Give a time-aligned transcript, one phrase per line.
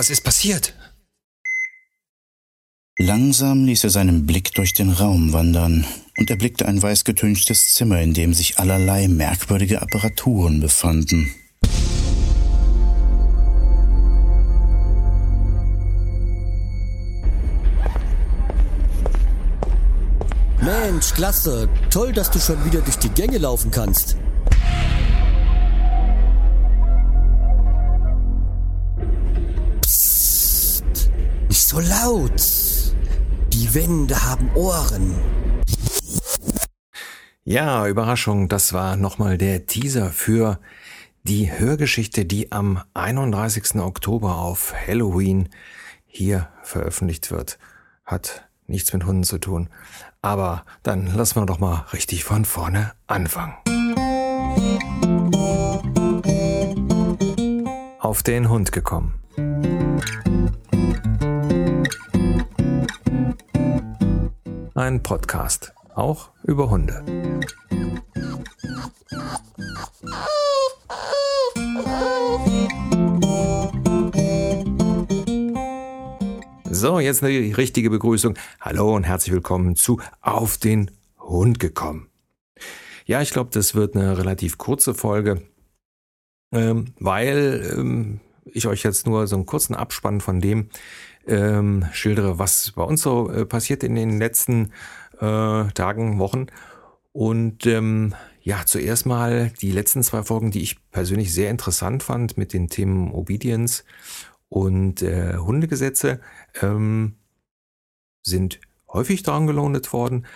[0.00, 0.72] Was ist passiert?
[2.96, 5.84] Langsam ließ er seinen Blick durch den Raum wandern
[6.16, 11.30] und erblickte ein weißgetünchtes Zimmer, in dem sich allerlei merkwürdige Apparaturen befanden.
[20.62, 21.68] Mensch, klasse.
[21.90, 24.16] Toll, dass du schon wieder durch die Gänge laufen kannst.
[31.70, 32.42] So laut.
[33.52, 35.14] Die Wände haben Ohren.
[37.44, 40.58] Ja, Überraschung, das war nochmal der Teaser für
[41.22, 43.76] die Hörgeschichte, die am 31.
[43.76, 45.48] Oktober auf Halloween
[46.06, 47.60] hier veröffentlicht wird.
[48.04, 49.68] Hat nichts mit Hunden zu tun.
[50.22, 53.54] Aber dann lassen wir doch mal richtig von vorne anfangen.
[58.00, 59.19] Auf den Hund gekommen.
[64.80, 67.04] Ein Podcast, auch über Hunde.
[76.70, 78.38] So, jetzt eine richtige Begrüßung.
[78.58, 82.08] Hallo und herzlich willkommen zu Auf den Hund gekommen.
[83.04, 85.42] Ja, ich glaube, das wird eine relativ kurze Folge,
[86.52, 90.70] ähm, weil ähm, ich euch jetzt nur so einen kurzen Abspann von dem
[91.26, 94.72] ähm, schildere, was bei uns so äh, passiert in den letzten
[95.20, 96.46] äh, Tagen, Wochen.
[97.12, 102.38] Und ähm, ja, zuerst mal die letzten zwei Folgen, die ich persönlich sehr interessant fand
[102.38, 103.84] mit den Themen Obedience
[104.48, 106.20] und äh, Hundegesetze
[106.60, 107.16] ähm,
[108.22, 108.60] sind
[108.92, 110.26] häufig dran gelohnt worden,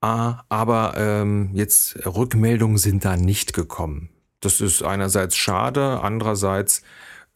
[0.00, 4.10] ah, aber ähm, jetzt Rückmeldungen sind da nicht gekommen.
[4.40, 6.82] Das ist einerseits schade, andererseits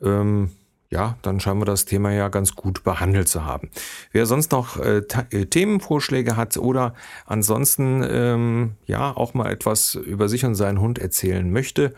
[0.00, 0.52] ähm,
[0.92, 3.70] ja, dann scheinen wir das Thema ja ganz gut behandelt zu haben.
[4.12, 4.98] Wer sonst noch äh,
[5.30, 6.94] äh, Themenvorschläge hat oder
[7.24, 11.94] ansonsten ähm, ja auch mal etwas über sich und seinen Hund erzählen möchte,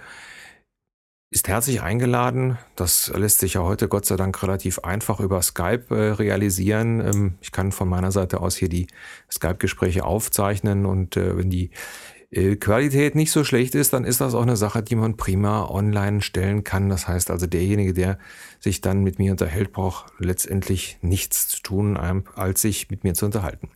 [1.31, 2.57] ist herzlich eingeladen.
[2.77, 7.01] Das lässt sich ja heute Gott sei Dank relativ einfach über Skype äh, realisieren.
[7.01, 8.87] Ähm, ich kann von meiner Seite aus hier die
[9.29, 11.71] Skype-Gespräche aufzeichnen und äh, wenn die
[12.57, 16.21] Qualität nicht so schlecht ist, dann ist das auch eine Sache, die man prima online
[16.21, 16.89] stellen kann.
[16.89, 18.19] Das heißt also, derjenige, der
[18.61, 21.97] sich dann mit mir unterhält, braucht letztendlich nichts zu tun,
[22.35, 23.71] als sich mit mir zu unterhalten.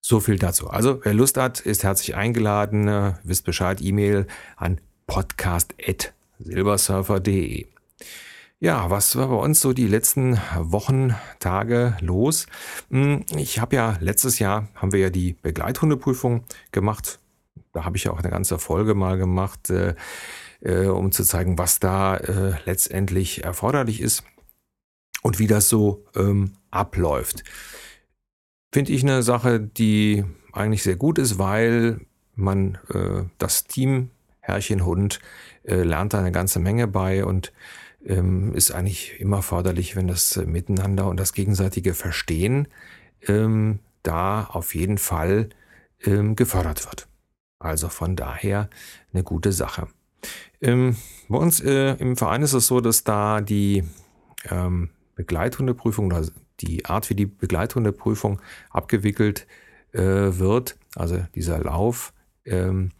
[0.00, 0.68] So viel dazu.
[0.68, 2.86] Also, wer Lust hat, ist herzlich eingeladen.
[2.86, 4.26] Äh, wisst Bescheid, E-Mail
[4.56, 7.66] an podcast@ silbersurfer.de.
[8.58, 12.46] Ja, was war bei uns so die letzten Wochen, Tage los?
[12.90, 17.18] Hm, ich habe ja letztes Jahr haben wir ja die Begleithundeprüfung gemacht.
[17.76, 19.94] Da habe ich ja auch eine ganze Folge mal gemacht, äh,
[20.60, 24.24] äh, um zu zeigen, was da äh, letztendlich erforderlich ist
[25.20, 27.44] und wie das so ähm, abläuft.
[28.72, 32.00] Finde ich eine Sache, die eigentlich sehr gut ist, weil
[32.34, 34.10] man äh, das Team
[34.40, 35.18] Herrchen Hund
[35.64, 37.52] äh, lernt da eine ganze Menge bei und
[38.06, 42.68] ähm, ist eigentlich immer förderlich, wenn das Miteinander und das gegenseitige Verstehen
[43.28, 45.50] ähm, da auf jeden Fall
[46.04, 47.06] ähm, gefördert wird.
[47.58, 48.68] Also von daher
[49.12, 49.88] eine gute Sache.
[50.60, 50.96] Ähm,
[51.28, 53.84] bei uns äh, im Verein ist es so, dass da die
[54.50, 56.26] ähm, Begleithundeprüfung oder
[56.60, 58.40] die Art, wie die Begleithundeprüfung
[58.70, 59.46] abgewickelt
[59.92, 62.12] äh, wird, also dieser Lauf,
[62.44, 62.92] ähm,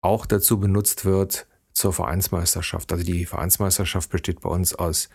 [0.00, 2.92] auch dazu benutzt wird zur Vereinsmeisterschaft.
[2.92, 5.08] Also die Vereinsmeisterschaft besteht bei uns aus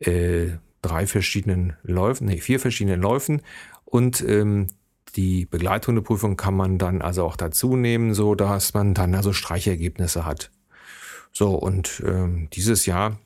[0.00, 0.50] äh,
[0.82, 3.42] drei verschiedenen Läufen, nee, vier verschiedenen Läufen
[3.84, 4.68] und ähm,
[5.16, 10.24] die Begleithundeprüfung kann man dann also auch dazu nehmen, so dass man dann also Streichergebnisse
[10.24, 10.50] hat.
[11.32, 13.18] So und ähm, dieses Jahr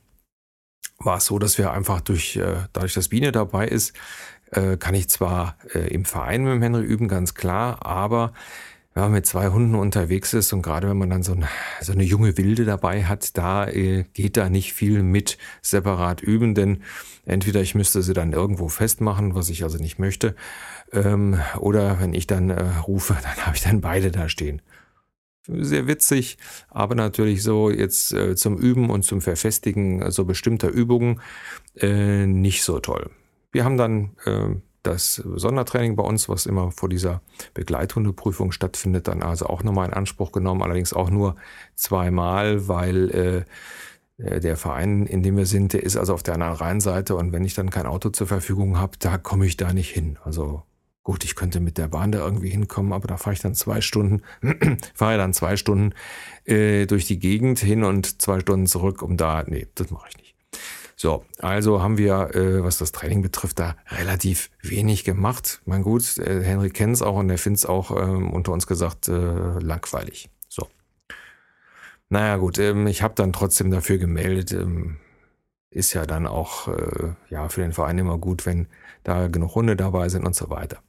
[0.99, 3.95] war es so, dass wir einfach durch äh, dadurch, dass Biene dabei ist,
[4.51, 8.33] äh, kann ich zwar äh, im Verein mit dem Henry üben, ganz klar, aber
[8.99, 11.47] wenn man mit zwei Hunden unterwegs ist und gerade wenn man dann so, ein,
[11.81, 16.57] so eine junge Wilde dabei hat, da äh, geht da nicht viel mit separat üben,
[16.57, 16.83] denn
[17.25, 20.35] entweder ich müsste sie dann irgendwo festmachen, was ich also nicht möchte,
[20.93, 24.63] ähm, oder wenn ich dann äh, rufe, dann habe ich dann beide da stehen.
[25.47, 26.37] Sehr witzig,
[26.69, 31.21] aber natürlich so jetzt äh, zum Üben und zum Verfestigen so bestimmter Übungen
[31.77, 33.11] äh, nicht so toll.
[33.53, 37.21] Wir haben dann äh, das Sondertraining bei uns, was immer vor dieser
[37.55, 41.37] Begleithundeprüfung stattfindet, dann also auch nochmal in Anspruch genommen, allerdings auch nur
[41.75, 43.45] zweimal, weil äh,
[44.19, 47.33] äh, der Verein, in dem wir sind, der ist also auf der anderen Rheinseite und
[47.33, 50.19] wenn ich dann kein Auto zur Verfügung habe, da komme ich da nicht hin.
[50.25, 50.63] Also
[51.03, 53.81] gut, ich könnte mit der Bahn da irgendwie hinkommen, aber da fahre ich dann zwei
[53.81, 54.23] Stunden,
[54.95, 55.95] fahre dann zwei Stunden
[56.45, 60.17] äh, durch die Gegend hin und zwei Stunden zurück, um da, nee, das mache ich
[60.19, 60.28] nicht.
[61.01, 65.63] So, also haben wir, äh, was das Training betrifft, da relativ wenig gemacht.
[65.65, 68.67] Mein gut, äh, Henry kennt es auch und er findet es auch ähm, unter uns
[68.67, 69.13] gesagt äh,
[69.61, 70.29] langweilig.
[70.49, 70.67] So.
[72.09, 74.51] Naja gut, ähm, ich habe dann trotzdem dafür gemeldet.
[74.51, 74.97] Ähm,
[75.71, 78.67] ist ja dann auch äh, ja für den Verein immer gut, wenn
[79.05, 80.83] da genug Hunde dabei sind und so weiter.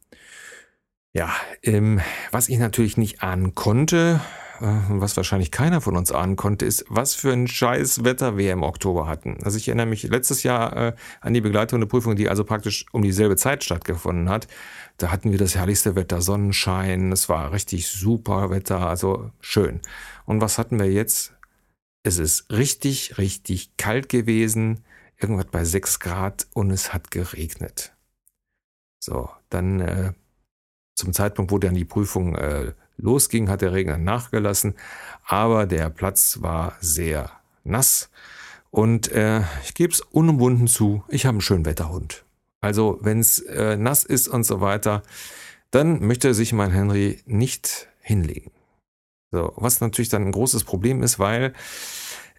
[1.14, 1.32] Ja,
[1.62, 2.02] ähm,
[2.32, 4.22] was ich natürlich nicht ahnen konnte,
[4.60, 8.64] was wahrscheinlich keiner von uns ahnen konnte, ist, was für ein scheiß Wetter wir im
[8.64, 9.38] Oktober hatten.
[9.44, 13.36] Also ich erinnere mich letztes Jahr äh, an die Begleithundeprüfung, die also praktisch um dieselbe
[13.36, 14.48] Zeit stattgefunden hat.
[14.98, 19.80] Da hatten wir das herrlichste Wetter, Sonnenschein, es war richtig super Wetter, also schön.
[20.26, 21.34] Und was hatten wir jetzt?
[22.04, 24.84] Es ist richtig, richtig kalt gewesen,
[25.18, 27.94] irgendwas bei 6 Grad und es hat geregnet.
[29.00, 30.14] So, dann äh,
[30.96, 34.76] zum Zeitpunkt, wo dann die Prüfung äh, losging, hat der Regen dann nachgelassen,
[35.26, 37.32] aber der Platz war sehr
[37.64, 38.10] nass
[38.72, 42.24] und äh, ich gebe es unumwunden zu, ich habe einen schönen Wetterhund.
[42.62, 45.04] Also wenn es äh, nass ist und so weiter,
[45.72, 48.52] dann möchte sich mein Henry nicht hinlegen.
[49.32, 51.54] So, was natürlich dann ein großes Problem ist, weil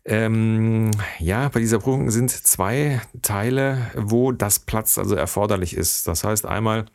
[0.04, 6.08] ähm, ja, bei dieser Prüfung sind zwei Teile, wo das Platz also erforderlich ist.
[6.08, 6.86] Das heißt einmal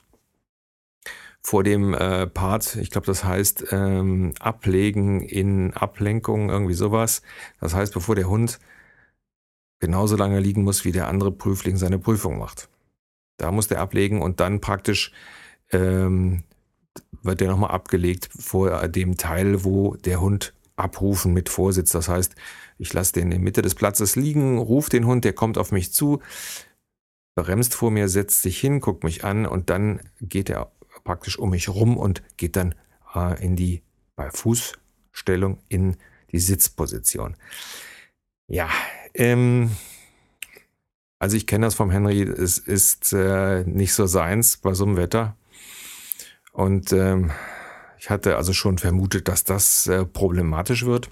[1.45, 7.21] vor dem äh, Part, ich glaube, das heißt ähm, Ablegen in Ablenkung, irgendwie sowas.
[7.61, 8.59] Das heißt, bevor der Hund
[9.79, 12.67] genauso lange liegen muss, wie der andere Prüfling seine Prüfung macht.
[13.37, 15.11] Da muss der ablegen und dann praktisch
[15.69, 16.45] ähm,
[17.21, 21.91] wird der nochmal abgelegt vor dem Teil, wo der Hund abrufen mit Vorsitz.
[21.91, 22.33] Das heißt,
[22.79, 25.71] ich lasse den in der Mitte des Platzes liegen, rufe den Hund, der kommt auf
[25.71, 26.23] mich zu,
[27.35, 30.71] bremst vor mir, setzt sich hin, guckt mich an und dann geht er
[31.05, 32.75] praktisch um mich rum und geht dann
[33.15, 33.81] äh, in die,
[34.17, 35.95] bei Fußstellung in
[36.33, 37.37] die Sitzposition.
[38.47, 38.69] Ja,
[39.13, 39.71] ähm,
[41.19, 44.97] also ich kenne das vom Henry, es ist äh, nicht so seins bei so einem
[44.97, 45.37] Wetter.
[46.51, 47.31] Und ähm,
[47.97, 51.09] ich hatte also schon vermutet, dass das äh, problematisch wird.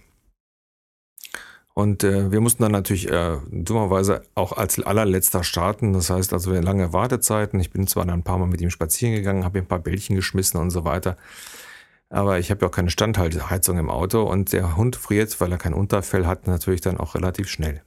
[1.76, 5.94] Und äh, wir mussten dann natürlich äh, dummerweise auch als allerletzter starten.
[5.94, 7.60] Das heißt also, lange Wartezeiten.
[7.60, 9.80] Ich bin zwar dann ein paar Mal mit ihm spazieren gegangen, habe ihm ein paar
[9.80, 11.18] Bällchen geschmissen und so weiter.
[12.10, 15.58] Aber ich habe ja auch keine Standhalteheizung im Auto und der Hund friert, weil er
[15.58, 17.82] kein Unterfell hat, natürlich dann auch relativ schnell.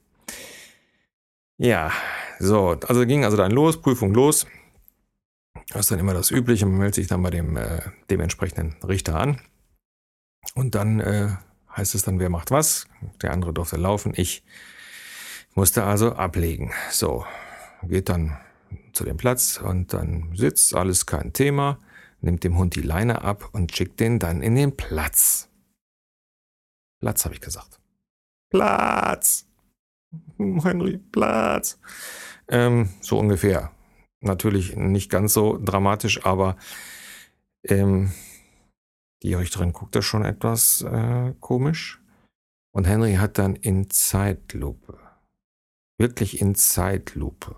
[1.58, 1.92] Ja,
[2.40, 4.46] so, also ging also dann los, Prüfung los.
[5.68, 7.80] Das ist dann immer das Übliche, man meldet sich dann bei dem äh,
[8.10, 9.40] dementsprechenden Richter an.
[10.54, 11.28] Und dann äh,
[11.76, 12.86] heißt es dann, wer macht was.
[13.22, 14.42] Der andere durfte laufen, ich
[15.54, 16.72] musste also ablegen.
[16.90, 17.24] So,
[17.82, 18.36] geht dann
[18.92, 21.78] zu dem Platz und dann sitzt, alles kein Thema,
[22.20, 25.48] nimmt dem Hund die Leine ab und schickt den dann in den Platz.
[27.00, 27.78] Platz, habe ich gesagt.
[28.50, 29.46] Platz!
[30.38, 31.78] Henry, Platz!
[32.48, 33.70] Ähm, so ungefähr.
[34.20, 36.56] Natürlich nicht ganz so dramatisch, aber
[37.64, 38.12] ähm,
[39.22, 42.02] die Richterin guckte schon etwas äh, komisch.
[42.72, 44.98] Und Henry hat dann in Zeitlupe,
[45.98, 47.56] wirklich in Zeitlupe,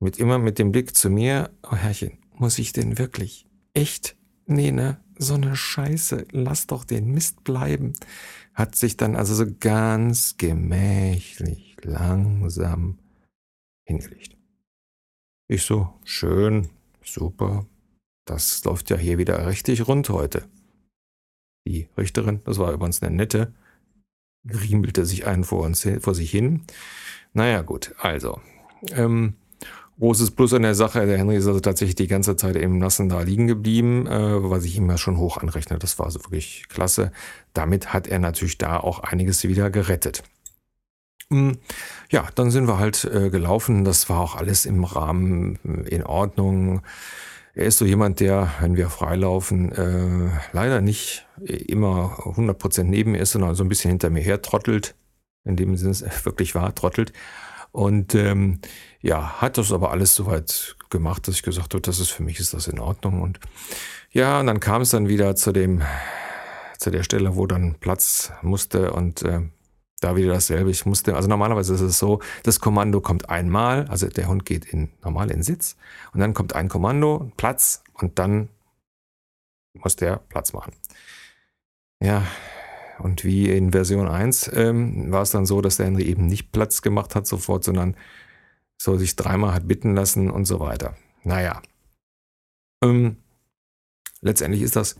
[0.00, 3.46] mit immer mit dem Blick zu mir, oh Herrchen, muss ich denn wirklich?
[3.74, 4.16] Echt?
[4.46, 5.00] Nee, ne?
[5.18, 7.94] So eine Scheiße, lass doch den Mist bleiben.
[8.54, 12.98] Hat sich dann also so ganz gemächlich, langsam
[13.84, 14.36] hingelegt.
[15.48, 16.68] Ich so, schön,
[17.04, 17.66] super,
[18.26, 20.44] das läuft ja hier wieder richtig rund heute.
[21.66, 23.54] Die Richterin, das war übrigens eine nette,
[24.46, 26.62] griemelte sich einen vor, uns, vor sich hin.
[27.32, 28.40] Naja, gut, also.
[28.92, 29.34] Ähm,
[29.98, 33.08] großes Plus an der Sache, der Henry ist also tatsächlich die ganze Zeit im Nassen
[33.08, 35.78] da liegen geblieben, äh, was ich ihm ja schon hoch anrechne.
[35.78, 37.12] Das war also wirklich klasse.
[37.52, 40.22] Damit hat er natürlich da auch einiges wieder gerettet.
[41.30, 41.58] Hm,
[42.10, 43.84] ja, dann sind wir halt äh, gelaufen.
[43.84, 46.82] Das war auch alles im Rahmen äh, in Ordnung.
[47.56, 53.22] Er ist so jemand, der, wenn wir freilaufen, äh, leider nicht immer 100% neben mir
[53.22, 54.94] ist, sondern so ein bisschen hinter mir her trottelt.
[55.42, 55.94] In dem Sinne
[56.24, 57.14] wirklich war, trottelt.
[57.72, 58.60] Und ähm,
[59.00, 62.40] ja, hat das aber alles soweit gemacht, dass ich gesagt habe, das ist für mich
[62.40, 63.22] ist das in Ordnung.
[63.22, 63.40] Und
[64.10, 65.80] ja, und dann kam es dann wieder zu dem,
[66.78, 69.40] zu der Stelle, wo dann Platz musste und äh,
[70.00, 70.70] da wieder dasselbe.
[70.70, 74.66] Ich musste, also normalerweise ist es so, das Kommando kommt einmal, also der Hund geht
[74.66, 75.76] in, normal in Sitz
[76.12, 78.48] und dann kommt ein Kommando, Platz und dann
[79.74, 80.72] muss der Platz machen.
[82.00, 82.26] Ja,
[82.98, 86.52] und wie in Version 1 ähm, war es dann so, dass der Henry eben nicht
[86.52, 87.96] Platz gemacht hat sofort, sondern
[88.78, 90.96] so sich dreimal hat bitten lassen und so weiter.
[91.24, 91.62] Naja.
[92.82, 93.16] Ähm,
[94.20, 94.96] letztendlich ist das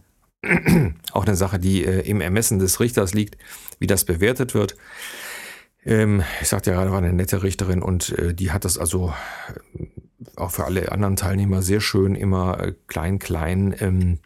[1.12, 3.36] auch eine Sache, die äh, im Ermessen des Richters liegt,
[3.78, 4.76] wie das bewertet wird.
[5.84, 9.12] Ähm, ich sagte ja gerade, war eine nette Richterin und äh, die hat das also
[9.78, 9.86] äh,
[10.36, 14.18] auch für alle anderen Teilnehmer sehr schön immer äh, klein, klein ähm,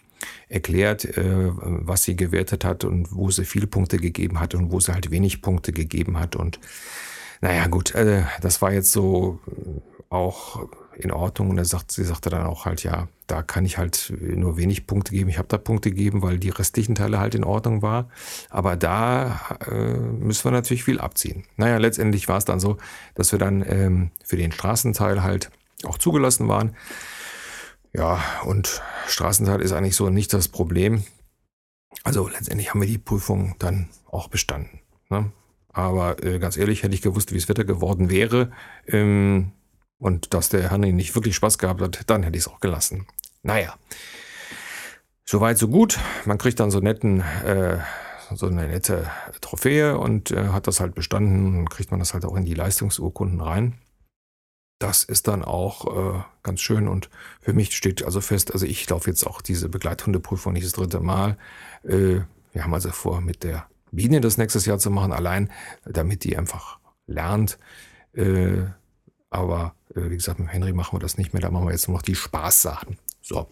[0.48, 4.80] erklärt, äh, was sie gewertet hat und wo sie viele Punkte gegeben hat und wo
[4.80, 6.36] sie halt wenig Punkte gegeben hat.
[6.36, 6.60] Und
[7.40, 9.38] naja, gut, äh, das war jetzt so
[10.08, 10.68] auch
[11.00, 11.50] in Ordnung.
[11.50, 14.86] Und er sagt, sie sagte dann auch halt, ja, da kann ich halt nur wenig
[14.86, 15.30] Punkte geben.
[15.30, 18.08] Ich habe da Punkte gegeben, weil die restlichen Teile halt in Ordnung war.
[18.48, 19.40] Aber da
[19.70, 21.44] äh, müssen wir natürlich viel abziehen.
[21.56, 22.76] Naja, letztendlich war es dann so,
[23.14, 25.50] dass wir dann ähm, für den Straßenteil halt
[25.84, 26.76] auch zugelassen waren.
[27.92, 31.04] Ja, und Straßenteil ist eigentlich so nicht das Problem.
[32.04, 34.80] Also letztendlich haben wir die Prüfung dann auch bestanden.
[35.08, 35.32] Ne?
[35.72, 38.50] Aber äh, ganz ehrlich, hätte ich gewusst, wie es Wetter geworden wäre
[38.86, 39.52] ähm,
[40.00, 43.06] und dass der Henry nicht wirklich Spaß gehabt hat, dann hätte ich es auch gelassen.
[43.42, 43.74] Naja,
[45.24, 45.98] soweit so gut.
[46.24, 47.78] Man kriegt dann so netten, äh,
[48.34, 49.08] so eine nette
[49.40, 52.54] Trophäe und äh, hat das halt bestanden und kriegt man das halt auch in die
[52.54, 53.78] Leistungsurkunden rein
[54.80, 58.88] das ist dann auch äh, ganz schön und für mich steht also fest, also ich
[58.88, 61.36] laufe jetzt auch diese Begleithundeprüfung nicht das dritte Mal.
[61.84, 65.50] Äh, wir haben also vor, mit der Biene das nächstes Jahr zu machen, allein
[65.84, 67.58] damit die einfach lernt.
[68.14, 68.64] Äh,
[69.28, 71.96] aber wie gesagt, mit Henry machen wir das nicht mehr, da machen wir jetzt nur
[71.96, 72.98] noch die Spaßsachen.
[73.22, 73.48] So.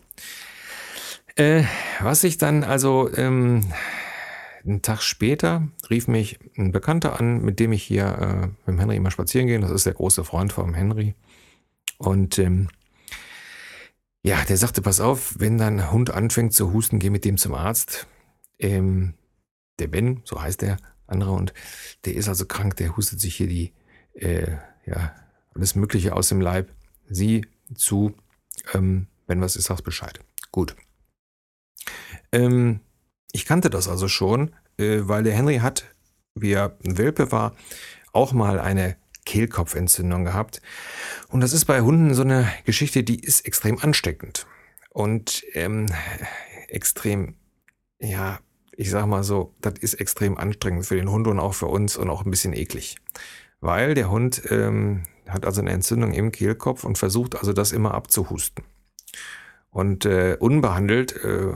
[1.36, 1.64] Äh,
[2.00, 3.72] was ich dann also ähm,
[4.64, 8.96] einen Tag später rief mich ein Bekannter an, mit dem ich hier äh, mit Henry
[8.96, 9.60] immer spazieren gehe.
[9.60, 11.14] Das ist der große Freund vom Henry.
[11.98, 12.68] Und ähm,
[14.22, 17.54] ja, der sagte, pass auf, wenn dein Hund anfängt zu husten, geh mit dem zum
[17.54, 18.06] Arzt.
[18.58, 19.14] Ähm,
[19.78, 20.76] der Ben, so heißt der
[21.06, 21.54] andere, und
[22.04, 23.72] der ist also krank, der hustet sich hier die,
[24.14, 25.14] äh, ja,
[25.58, 26.70] alles Mögliche aus dem Leib.
[27.10, 28.14] Sieh zu,
[28.72, 30.20] ähm, wenn was ist, sagst Bescheid.
[30.52, 30.76] Gut.
[32.32, 32.80] Ähm,
[33.32, 35.84] ich kannte das also schon, äh, weil der Henry hat,
[36.34, 37.56] wie er ein Welpe war,
[38.12, 40.62] auch mal eine Kehlkopfentzündung gehabt.
[41.28, 44.46] Und das ist bei Hunden so eine Geschichte, die ist extrem ansteckend.
[44.90, 45.86] Und ähm,
[46.68, 47.34] extrem,
[48.00, 48.38] ja,
[48.72, 51.96] ich sag mal so, das ist extrem anstrengend für den Hund und auch für uns
[51.96, 52.96] und auch ein bisschen eklig.
[53.60, 57.94] Weil der Hund ähm, hat also eine Entzündung im Kehlkopf und versucht also das immer
[57.94, 58.64] abzuhusten.
[59.70, 61.52] Und äh, unbehandelt, äh,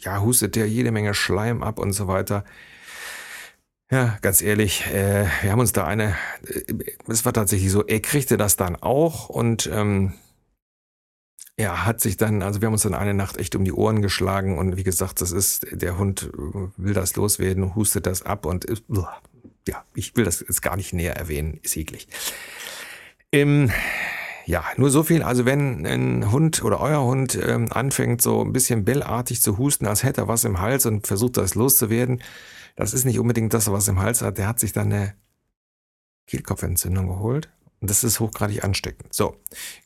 [0.00, 2.44] ja, hustet der jede Menge Schleim ab und so weiter.
[3.90, 6.74] Ja, ganz ehrlich, äh, wir haben uns da eine, äh,
[7.08, 10.14] es war tatsächlich so, er kriegte das dann auch und ähm,
[11.56, 14.00] er hat sich dann, also wir haben uns dann eine Nacht echt um die Ohren
[14.00, 16.30] geschlagen und wie gesagt, das ist, der Hund
[16.76, 18.76] will das loswerden, hustet das ab und äh,
[19.68, 22.06] ja, ich will das jetzt gar nicht näher erwähnen, ist eklig.
[23.32, 23.70] Ähm,
[24.46, 25.22] ja, nur so viel.
[25.22, 29.86] Also wenn ein Hund oder euer Hund ähm, anfängt, so ein bisschen bellartig zu husten,
[29.86, 32.22] als hätte er was im Hals und versucht das loszuwerden,
[32.76, 34.38] das ist nicht unbedingt das, was er im Hals hat.
[34.38, 35.14] Der hat sich dann eine
[36.26, 37.48] Kehlkopfentzündung geholt.
[37.80, 39.14] Und das ist hochgradig ansteckend.
[39.14, 39.36] So,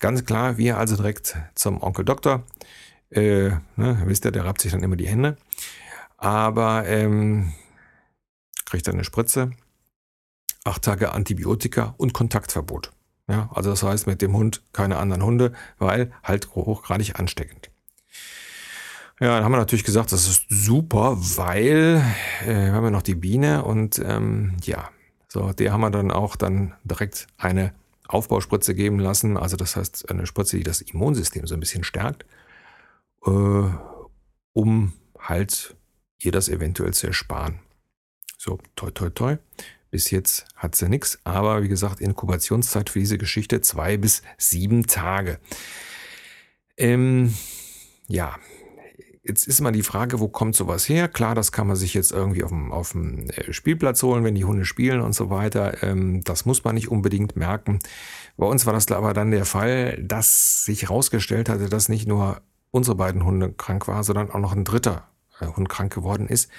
[0.00, 2.42] ganz klar, wir also direkt zum Onkel Doktor.
[3.10, 5.36] Äh, ne, wisst ihr, der rappt sich dann immer die Hände.
[6.16, 7.52] Aber ähm,
[8.64, 9.52] kriegt dann eine Spritze,
[10.64, 12.90] acht Tage Antibiotika und Kontaktverbot.
[13.28, 17.70] Ja, also das heißt mit dem Hund keine anderen Hunde, weil halt hochgradig ansteckend.
[19.20, 22.04] Ja, dann haben wir natürlich gesagt, das ist super, weil
[22.42, 24.90] äh, wir haben ja noch die Biene und ähm, ja,
[25.28, 27.72] so der haben wir dann auch dann direkt eine
[28.08, 29.36] Aufbauspritze geben lassen.
[29.36, 32.26] Also das heißt eine Spritze, die das Immunsystem so ein bisschen stärkt,
[33.24, 33.62] äh,
[34.52, 35.76] um halt
[36.18, 37.60] ihr das eventuell zu ersparen.
[38.36, 39.36] So, toi, toi, toi.
[39.94, 44.88] Bis jetzt hat sie nichts, aber wie gesagt, Inkubationszeit für diese Geschichte zwei bis sieben
[44.88, 45.38] Tage.
[46.76, 47.32] Ähm,
[48.08, 48.34] ja,
[49.22, 51.06] jetzt ist mal die Frage, wo kommt sowas her?
[51.06, 54.34] Klar, das kann man sich jetzt irgendwie auf dem, auf dem äh, Spielplatz holen, wenn
[54.34, 55.80] die Hunde spielen und so weiter.
[55.84, 57.78] Ähm, das muss man nicht unbedingt merken.
[58.36, 62.42] Bei uns war das aber dann der Fall, dass sich herausgestellt hatte, dass nicht nur
[62.72, 65.06] unsere beiden Hunde krank waren, sondern auch noch ein dritter
[65.38, 66.50] äh, Hund krank geworden ist.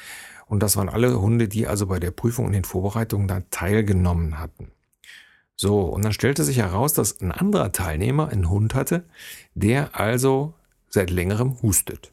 [0.47, 4.39] Und das waren alle Hunde, die also bei der Prüfung und den Vorbereitungen da teilgenommen
[4.39, 4.71] hatten.
[5.55, 9.05] So, und dann stellte sich heraus, dass ein anderer Teilnehmer einen Hund hatte,
[9.53, 10.53] der also
[10.89, 12.11] seit längerem hustet.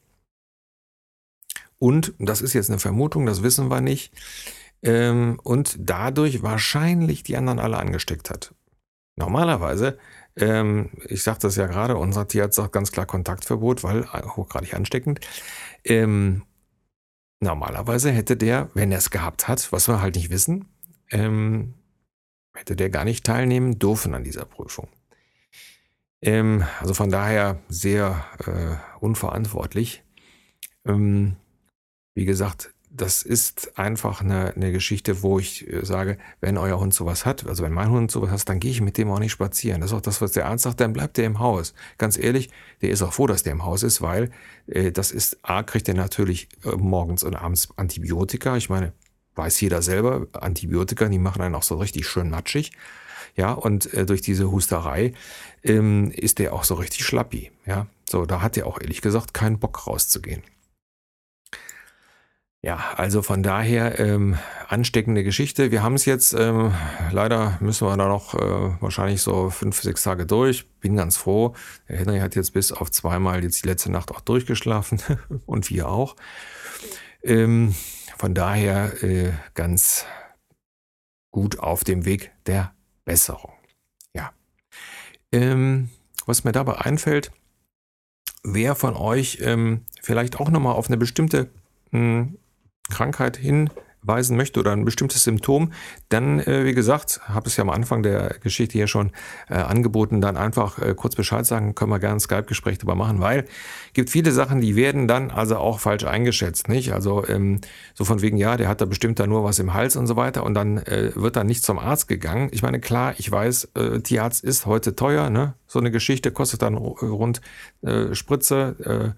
[1.78, 4.12] Und, das ist jetzt eine Vermutung, das wissen wir nicht,
[4.82, 8.54] ähm, und dadurch wahrscheinlich die anderen alle angesteckt hat.
[9.16, 9.98] Normalerweise,
[10.36, 15.20] ähm, ich sagte das ja gerade, unser Tierarzt sagt ganz klar Kontaktverbot, weil hochgradig ansteckend.
[15.84, 16.42] Ähm,
[17.42, 20.68] Normalerweise hätte der, wenn er es gehabt hat, was wir halt nicht wissen,
[21.10, 21.74] ähm,
[22.54, 24.86] hätte der gar nicht teilnehmen dürfen an dieser Prüfung.
[26.20, 30.04] Ähm, also von daher sehr äh, unverantwortlich.
[30.86, 31.34] Ähm,
[32.14, 36.92] wie gesagt, das ist einfach eine, eine Geschichte, wo ich äh, sage, wenn euer Hund
[36.92, 39.32] sowas hat, also wenn mein Hund sowas hat, dann gehe ich mit dem auch nicht
[39.32, 39.80] spazieren.
[39.80, 41.74] Das ist auch das, was der Arzt sagt, dann bleibt der im Haus.
[41.98, 42.50] Ganz ehrlich,
[42.82, 44.30] der ist auch froh, dass der im Haus ist, weil
[44.66, 48.56] äh, das ist, A, kriegt er natürlich äh, morgens und abends Antibiotika.
[48.56, 48.92] Ich meine,
[49.36, 52.72] weiß jeder selber, Antibiotika, die machen einen auch so richtig schön matschig.
[53.34, 55.14] Ja, und äh, durch diese Husterei
[55.62, 57.50] ähm, ist der auch so richtig schlappi.
[57.64, 60.42] Ja, so, da hat er auch ehrlich gesagt keinen Bock rauszugehen.
[62.64, 64.38] Ja, also von daher ähm,
[64.68, 65.72] ansteckende Geschichte.
[65.72, 66.72] Wir haben es jetzt, ähm,
[67.10, 70.68] leider müssen wir da noch äh, wahrscheinlich so fünf, sechs Tage durch.
[70.78, 71.56] Bin ganz froh.
[71.88, 75.02] Der Henry hat jetzt bis auf zweimal jetzt die letzte Nacht auch durchgeschlafen
[75.46, 76.14] und wir auch.
[77.24, 77.74] Ähm,
[78.16, 80.06] von daher äh, ganz
[81.32, 82.72] gut auf dem Weg der
[83.04, 83.54] Besserung.
[84.14, 84.32] Ja.
[85.32, 85.90] Ähm,
[86.26, 87.32] was mir dabei einfällt,
[88.44, 91.50] wer von euch ähm, vielleicht auch nochmal auf eine bestimmte
[91.90, 92.38] hm,
[92.92, 95.72] Krankheit hinweisen möchte oder ein bestimmtes Symptom,
[96.08, 99.12] dann, äh, wie gesagt, habe es ja am Anfang der Geschichte hier schon
[99.48, 103.20] äh, angeboten, dann einfach äh, kurz Bescheid sagen, können wir gerne ein Skype-Gespräch darüber machen,
[103.20, 103.46] weil
[103.94, 106.92] gibt viele Sachen, die werden dann also auch falsch eingeschätzt, nicht?
[106.92, 107.60] Also ähm,
[107.94, 110.16] so von wegen, ja, der hat da bestimmt da nur was im Hals und so
[110.16, 112.48] weiter und dann äh, wird dann nicht zum Arzt gegangen.
[112.52, 115.54] Ich meine, klar, ich weiß, äh, Tierarzt ist heute teuer, ne?
[115.66, 117.40] So eine Geschichte kostet dann rund
[117.80, 119.14] äh, Spritze,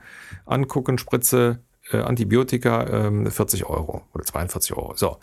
[0.46, 1.58] angucken, Spritze,
[1.90, 4.94] äh, Antibiotika äh, 40 Euro oder 42 Euro.
[4.96, 5.18] So.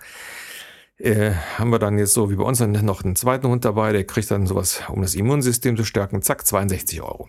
[0.97, 3.91] Äh, haben wir dann jetzt so wie bei uns dann noch einen zweiten Hund dabei,
[3.91, 7.27] der kriegt dann sowas, um das Immunsystem zu stärken, zack, 62 Euro.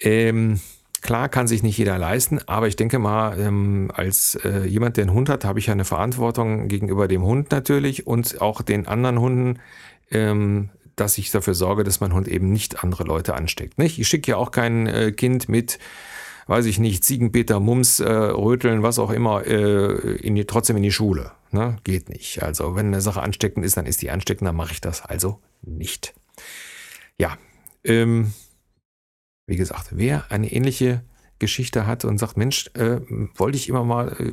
[0.00, 0.60] Ähm,
[1.00, 5.04] klar kann sich nicht jeder leisten, aber ich denke mal, ähm, als äh, jemand, der
[5.04, 8.88] einen Hund hat, habe ich ja eine Verantwortung gegenüber dem Hund natürlich und auch den
[8.88, 9.60] anderen Hunden,
[10.10, 13.78] ähm, dass ich dafür sorge, dass mein Hund eben nicht andere Leute ansteckt.
[13.78, 14.00] Nicht?
[14.00, 15.78] Ich schicke ja auch kein äh, Kind mit
[16.48, 20.82] weiß ich nicht, Ziegenpeter, Mums, äh, Röteln, was auch immer, äh, in die, trotzdem in
[20.82, 21.32] die Schule.
[21.52, 21.76] Ne?
[21.84, 22.42] Geht nicht.
[22.42, 25.40] Also wenn eine Sache ansteckend ist, dann ist die ansteckend, dann mache ich das also
[25.62, 26.14] nicht.
[27.18, 27.36] Ja,
[27.84, 28.32] ähm,
[29.46, 31.02] wie gesagt, wer eine ähnliche
[31.38, 33.00] Geschichte hat und sagt, Mensch, äh,
[33.36, 34.32] wollte ich immer mal äh,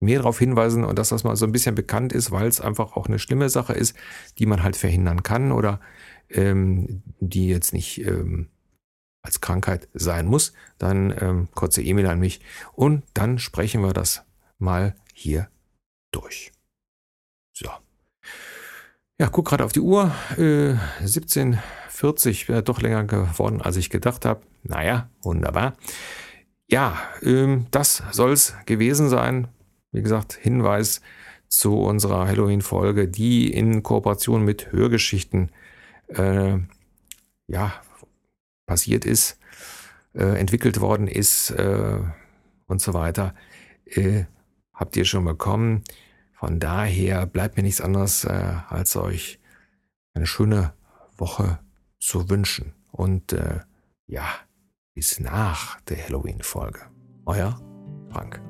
[0.00, 2.96] mehr darauf hinweisen und dass das mal so ein bisschen bekannt ist, weil es einfach
[2.96, 3.96] auch eine schlimme Sache ist,
[4.38, 5.80] die man halt verhindern kann oder
[6.30, 8.48] ähm, die jetzt nicht ähm,
[9.22, 12.40] als Krankheit sein muss, dann ähm, kurze E-Mail an mich
[12.72, 14.24] und dann sprechen wir das
[14.58, 15.48] mal hier
[16.10, 16.52] durch.
[17.52, 17.70] So.
[19.18, 20.14] Ja, guck gerade auf die Uhr.
[20.38, 24.40] Äh, 17.40 wäre doch länger geworden, als ich gedacht habe.
[24.62, 25.76] Naja, wunderbar.
[26.68, 29.48] Ja, ähm, das soll es gewesen sein.
[29.92, 31.02] Wie gesagt, Hinweis
[31.48, 35.50] zu unserer Halloween-Folge, die in Kooperation mit Hörgeschichten
[36.08, 36.58] äh,
[37.48, 37.72] ja,
[38.70, 39.36] passiert ist,
[40.14, 41.98] äh, entwickelt worden ist äh,
[42.66, 43.34] und so weiter,
[43.84, 44.26] äh,
[44.72, 45.82] habt ihr schon bekommen.
[46.32, 49.40] Von daher bleibt mir nichts anderes, äh, als euch
[50.14, 50.72] eine schöne
[51.18, 51.58] Woche
[51.98, 52.72] zu wünschen.
[52.92, 53.58] Und äh,
[54.06, 54.28] ja,
[54.94, 56.80] bis nach der Halloween-Folge.
[57.26, 57.60] Euer
[58.12, 58.49] Frank.